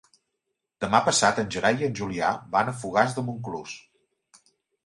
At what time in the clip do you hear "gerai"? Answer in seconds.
1.57-1.77